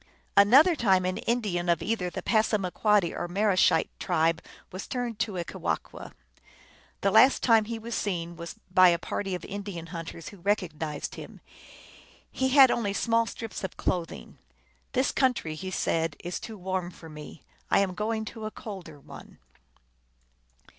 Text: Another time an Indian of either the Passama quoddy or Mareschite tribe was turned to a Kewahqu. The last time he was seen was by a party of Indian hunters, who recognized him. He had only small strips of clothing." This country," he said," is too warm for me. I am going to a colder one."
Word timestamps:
Another 0.35 0.75
time 0.75 1.05
an 1.05 1.17
Indian 1.19 1.69
of 1.69 1.83
either 1.83 2.09
the 2.09 2.23
Passama 2.23 2.71
quoddy 2.71 3.13
or 3.13 3.27
Mareschite 3.27 3.91
tribe 3.99 4.41
was 4.71 4.87
turned 4.87 5.19
to 5.19 5.37
a 5.37 5.45
Kewahqu. 5.45 6.11
The 7.01 7.11
last 7.11 7.43
time 7.43 7.65
he 7.65 7.77
was 7.77 7.93
seen 7.93 8.35
was 8.35 8.55
by 8.73 8.87
a 8.89 8.97
party 8.97 9.35
of 9.35 9.45
Indian 9.45 9.85
hunters, 9.93 10.29
who 10.29 10.37
recognized 10.39 11.13
him. 11.13 11.39
He 12.31 12.49
had 12.49 12.71
only 12.71 12.93
small 12.93 13.27
strips 13.27 13.63
of 13.63 13.77
clothing." 13.77 14.39
This 14.93 15.11
country," 15.11 15.53
he 15.53 15.69
said," 15.69 16.15
is 16.23 16.39
too 16.39 16.57
warm 16.57 16.89
for 16.89 17.07
me. 17.07 17.43
I 17.69 17.77
am 17.81 17.93
going 17.93 18.25
to 18.25 18.45
a 18.47 18.49
colder 18.49 18.99
one." 18.99 19.37